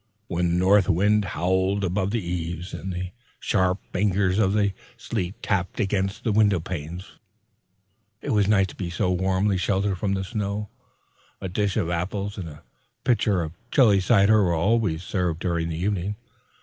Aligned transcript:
When 0.25 0.53
the 0.53 0.57
north 0.57 0.89
wind 0.89 1.23
howled 1.25 1.83
about 1.83 2.09
the 2.09 2.25
eaves, 2.27 2.73
and 2.73 2.91
the 2.91 3.11
sharp 3.39 3.77
fingers 3.93 4.39
of 4.39 4.53
the 4.53 4.73
sleet 4.97 5.35
tapped 5.43 5.79
against 5.79 6.23
the 6.23 6.31
window 6.31 6.59
panes, 6.59 7.19
it 8.19 8.31
was 8.31 8.47
nice 8.47 8.65
to 8.69 8.75
be 8.75 8.89
so 8.89 9.11
warmly 9.11 9.57
sheltered 9.57 9.99
from 9.99 10.13
the 10.15 10.23
storm. 10.23 10.65
A 11.39 11.47
dish 11.49 11.77
of 11.77 11.91
apples 11.91 12.39
and 12.39 12.49
a 12.49 12.63
pitcher 13.03 13.43
of 13.43 13.51
chilly 13.69 13.99
cider 13.99 14.41
were 14.41 14.55
always 14.55 15.03
served 15.03 15.37
during 15.39 15.69
the 15.69 15.77
evening. 15.77 16.15